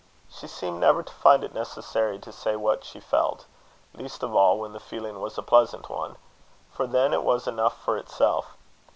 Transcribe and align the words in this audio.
She 0.31 0.47
seemed 0.47 0.79
never 0.79 1.03
to 1.03 1.13
find 1.13 1.43
it 1.43 1.53
necessary 1.53 2.17
to 2.17 2.31
say 2.31 2.55
what 2.55 2.83
she 2.83 2.99
felt; 2.99 3.45
least 3.93 4.23
of 4.23 4.33
all 4.33 4.57
when 4.57 4.73
the 4.73 4.79
feeling 4.79 5.19
was 5.21 5.37
a 5.37 5.43
pleasant 5.43 5.91
one; 5.91 6.15
for 6.73 6.87
then 6.87 7.13
it 7.13 7.21
was 7.21 7.45
enough 7.47 7.79
for 7.83 7.97
itself. 7.97 8.57